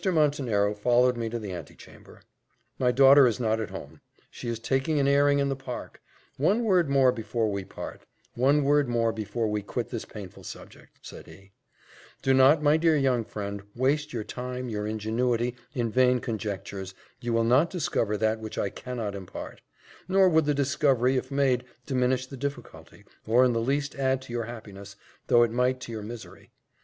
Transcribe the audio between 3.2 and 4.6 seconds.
is not at home she is